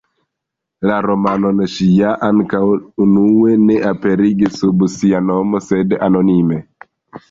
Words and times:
La 0.91 0.95
romanon 1.05 1.61
ŝi 1.75 1.91
ja 1.99 2.15
ankaŭ 2.29 2.63
unue 3.07 3.55
ne 3.69 3.79
aperigis 3.93 4.61
sub 4.65 4.87
sia 4.99 5.25
nomo, 5.31 5.67
sed 5.71 5.99
anonime. 6.13 6.65